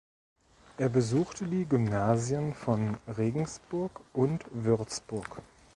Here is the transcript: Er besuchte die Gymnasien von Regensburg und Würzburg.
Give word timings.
Er 0.79 0.89
besuchte 0.89 1.45
die 1.45 1.65
Gymnasien 1.69 2.55
von 2.55 2.97
Regensburg 3.07 4.01
und 4.13 4.43
Würzburg. 4.49 5.43